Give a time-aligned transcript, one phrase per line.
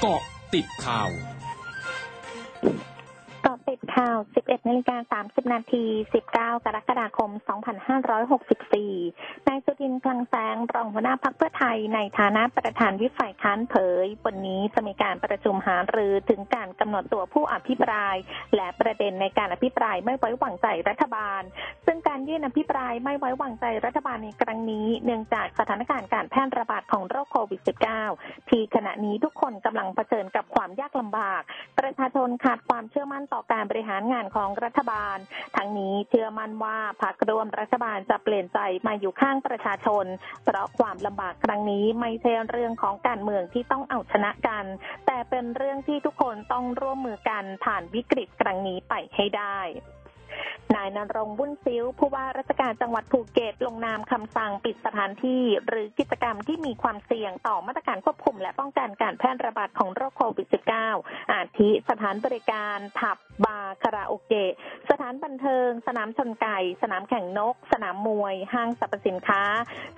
[0.00, 0.22] เกาะ
[0.54, 1.10] ติดข่าว
[3.96, 7.30] ข่าว 11นาฬิกา30 นาที 19 กรกฎาคม
[8.24, 13.74] 2564 นายสุทินคลังแสง รองหัวหน้าพักเพื่อไทยในฐานะประธานวิฝ่ายค้านเผ
[14.04, 18.16] ย วันนี้จะมีการประชุมหารือถึงการกำหนดตัวผู้อภิปราย
[18.56, 21.42] และประเด็นในการอภิปรายไม่ไว้วางใจรัฐบาล
[21.86, 27.60] ซึ่งการยื่นอภิปรายไม่ไว้วางใจรัฐบาลในครั้งนี้ เนื่องจากสถานการณ์การแพร่ระบาดของโรคโควิด
[28.06, 31.42] -19 ที่ขณะนี้ทุกคนกำลังเผชิญกับความยากลำบาก
[31.78, 35.16] ประชาชนขาดความเชื่อมั่นต่อการบริหารงานของรัฐบาล
[35.56, 40.04] ทั้งนี้เชื่อมั่นว่าพรรครวมรัฐบาลจะเปลี่ยนใจมาอยู่ข้างประชาชน
[40.44, 44.64] เพราะความลำบากครั้งนี้ไม่ใช่เรื่องของการเมืองที่ต้องเอาชนะกัน
[45.06, 49.58] แต่เป็นเรื่องที่ทุกคนต้องร่วมมือกันผ่านวิกฤตครั้งนี้ไปให้ได้
[50.76, 60.46] นายนรงบุญซิ้ว ผู้ว่าราชการจังหวัดภูเก็ต ลงนามคำสั่งปิดสถานที่ หรือกิจกรรมที่มีความเสี่ยงต่อมาตรการควบคุม และป้องกันการแพร่ระบาดของโรคโควิด
[60.90, 64.52] -19 อาทิสถานบริการผับบาร์คาราโอเกะ
[64.90, 69.42] สถานบันเทิง สนามชนไก่ สนามแข่งนก สนามมวย ห้างสรรพสินค้า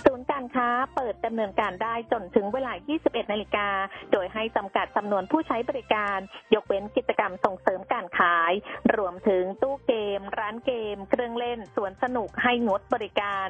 [0.04, 2.72] ศูนย์การค้าเปิดดำเนินการได้จนถึงเวลา
[3.02, 3.68] 21 นาฬิกา
[4.12, 6.18] โดยให้จำกัดจำนวนผู้ใช้บริการ
[6.54, 8.52] ยกเว้นกิจกรรมส่งเสริมการขาย
[8.96, 13.48] รวมถึงตู้เกม ร้านเกม เครื่องเล่น สวนสนุกให้งดบริการ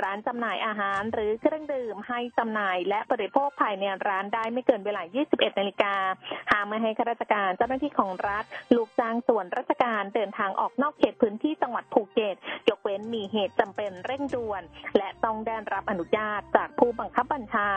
[0.00, 5.94] ร้านจำหน่ายอาหาร หรือเครื่องดื่มให้จำหน่ายและบริโภคภายในร้านได้ไม่เกินเวลา 21 นาฬิกา
[6.50, 8.44] ห้ามไม่ให้ข้าราชการเจ้าหน้าที่ของรัฐ
[8.76, 12.36] ลูกจ้างส่วนราชการเดินทางออกนอกเขตพื้นที่จังหวัดภูเก็ต
[12.68, 14.62] ยกเว้นมีเหตุจำเป็นเร่งด่วน
[14.96, 17.68] และต้องได้รับอนุญาตจากผู้บังคับา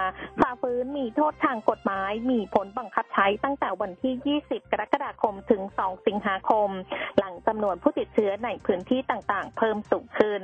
[0.42, 6.70] ฝ่าฝืนมีโทษทางกฎหมาย มีผลบังคับใช้ตั้งแต่วันที่ 20 กรกฎาคมถึง 2 สิงหาคม
[7.20, 10.44] หลังจำนวนผู้ติดเชื้อในพื้นที่ต่างๆ เพิ่มสูงขึ้น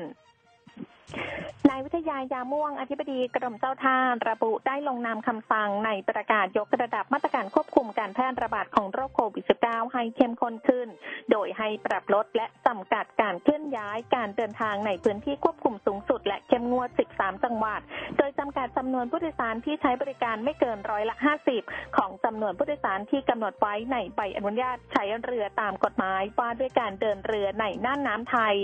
[1.69, 3.97] นายวิทยายาม่วงอธิบดีกรมเจ้าท่า
[4.30, 10.88] ระบุได้ลงนามคำสั่งในประกาศยกระดับมาตรการควบคุมการแพร่ระบาดของโรคโควิด -19 ให้เข้มข้นขึ้น
[11.31, 17.81] โดยให้ปรับลดและจำกัดการเคลื่อนย้ายการเดินทางในพื้นที่ควบคุมสูงสุดและเข้มงวด 13 จังหวัด
[18.22, 21.16] ดยจำกัดจำนวนผู้โดยสารที่ใช้บริการไม่เกินร้อยละ
[21.58, 28.56] 50 ของจำนวนผู้โดยสารที่กำหนดไว้ในใบอนุญาตใช้เรือตามกฎหมายว่าด้วยการเดินเรือในน่านน้ำไทย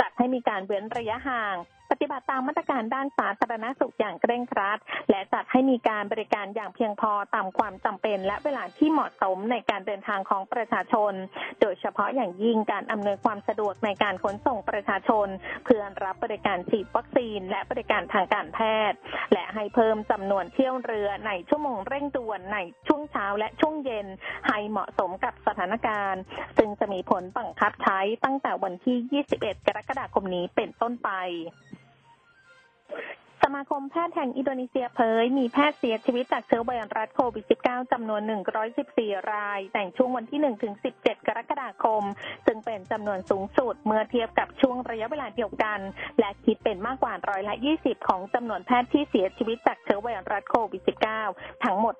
[0.00, 1.56] จัดให้มีการเว้นระยะห่าง
[1.92, 4.78] ปฏิบัติตามมาตรการด้านสาธารณสุขอย่างเคร่งครัด
[5.10, 11.12] และจัดให้มีการบริการอย่างเพียงพอตามความจำเป็น และเวลาที่เหมาะสมในการเดินทางของประชาชน
[11.60, 15.28] โดยเฉพาะอย่างยิ่งการอำนวยความสะดวกในการขนส่งประชาชน
[15.64, 18.58] เพื่อรับบริการฉีดวัคซีน และบริการทางการแพ
[18.90, 18.98] ทย์
[19.32, 24.06] และให้เพิ่มจำนวนเที่ยวเรือในชั่วโมงเร่งด่วนในช่วงเช้าและช่วงเย็น
[24.48, 26.22] ให้เหมาะสมกับสถานการณ์
[26.58, 31.10] ซึ่งจะมีผลบังคับใช้ตั้งแต่วันที่ 21 กรกฎาคมนี้เป็นต้นไป
[33.46, 38.20] สมาคมแพทย์แห่งอินโดนีเซียเผย มีแพทย์เสียชีวิตจากเชื้อไวรัสโควิด -19 จำนวน
[38.76, 42.02] 114 ราย แต่งช่วงวันที่ 1 ถึง 17 กรกฎาคม
[42.46, 45.80] ซึ่งเป็นจำนวนสูงสุดเมื่อเทียบกับช่วงระยะเวลาเดียวกัน
[46.18, 50.82] และคิดเป็นมากกว่าร้อยละ 20 ของจำนวนแพทย์ที่เสียชีวิตจากเชื้อไวรัสโควิด
[51.24, 51.94] -19 ทั้งหมด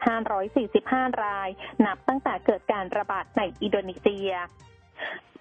[0.59, 1.49] 545 ราย
[1.87, 4.33] นับตั้งแต่เกิดการระบาดในอินโดนีเซีย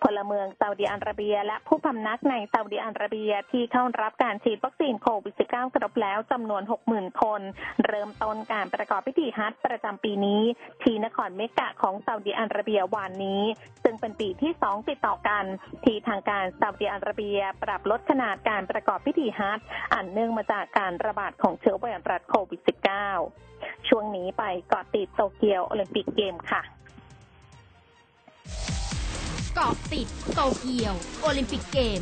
[0.05, 7.41] พลเมืองซาอุดิอาระเบีย และผู้พำนักในซาอุดิอาระเบียที่เข้ารับการฉีดวัคซีนโควิด -19 ครบแล้วจำนวน 60,000 คน
[7.85, 10.41] เริ่มต้นการประกอบพิธีฮัจประจำปีนี้
[10.83, 13.43] ที่นครเมกะของซาอุดิอาระเบียวานนี้
[13.83, 15.45] ซึ่งเป็นปีที่ 2 ติดต่อกัน
[15.83, 19.59] ที่ทางการซาอุดิอาระเบียปรับลดขนาดการประกอบพิธีฮัจ
[19.93, 22.61] อันเนื่องมาจากการระบาดของเชื้อไวรัสโควิด
[23.25, 26.63] -19 ช่วงนี้ไปเกาะติดโตเกียวโอลิมปิกเกมค่ะ
[29.55, 32.01] เกาะติดโตเกียว โอลิมปิกเกม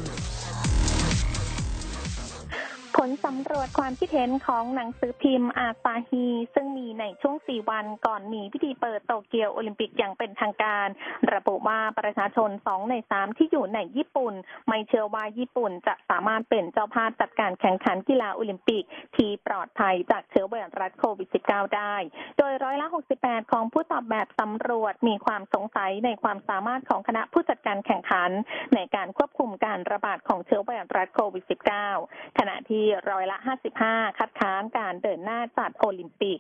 [2.98, 10.88] ผลสำรวจความคิดเห็นของหนังสือพิมพ์อาซาฮี ซึ่งมีในช่วง 4 วันก่อนมีพิธีเปิดโตเกียวโอลิมปิกอย่างเป็นทางการ
[11.34, 14.34] ระบุว่าประชาชน 2 ใน 3 ที่อยู่ในญี่ปุ่น
[14.68, 18.84] ไม่เชื่อว่าญี่ปุ่นจะสามารถเป็นเจ้าภาพจัดการแข่งขันกีฬาโอลิมปิก
[19.16, 21.96] ที่ปลอดภัยจากเชื้อไวรัสโควิด -19 ได้
[22.38, 22.88] โดยร้อยละ
[23.20, 28.32] 68 ของผู้ตอบแบบสำรวจมีความสงสัยในความสามารถของคณะผู้จัดการแข่งขัน
[28.76, 31.44] ในการควบคุมการระบาดของเชื้อไวรัสโควิด
[31.92, 33.38] -19 ขณะที่ที่ร้อยละ
[33.80, 36.40] 55 คัดค้านการเดินหน้าจัดโอลิมปิก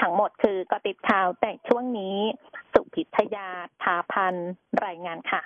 [0.00, 2.18] ทั้งหมดคือก็ติดข่าวแต่ช่วงนี้
[2.72, 3.48] สุพิทยา
[3.82, 4.34] ทาพัน
[4.86, 5.42] รายงานค่ะ